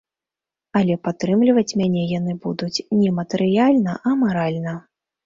Але 0.79 0.93
падтрымліваць 1.07 1.77
мяне 1.81 2.03
яны 2.19 2.33
будуць 2.45 2.83
не 3.03 3.13
матэрыяльна, 3.19 3.93
а 4.09 4.15
маральна. 4.23 4.73